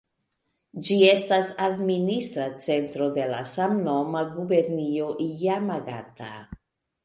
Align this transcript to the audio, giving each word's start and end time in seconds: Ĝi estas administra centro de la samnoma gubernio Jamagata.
Ĝi 0.87 0.95
estas 1.09 1.51
administra 1.65 2.47
centro 2.69 3.11
de 3.19 3.27
la 3.35 3.43
samnoma 3.53 4.27
gubernio 4.41 5.15
Jamagata. 5.47 6.35